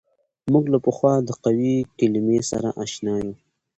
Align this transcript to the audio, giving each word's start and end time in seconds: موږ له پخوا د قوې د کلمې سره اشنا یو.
موږ 0.51 0.65
له 0.73 0.79
پخوا 0.85 1.13
د 1.27 1.29
قوې 1.43 1.75
د 1.83 1.89
کلمې 1.99 2.39
سره 2.49 2.69
اشنا 2.83 3.13
یو. 3.23 3.33